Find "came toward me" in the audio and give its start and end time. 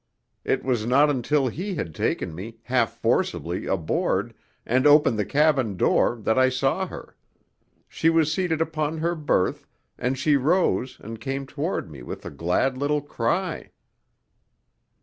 11.21-12.01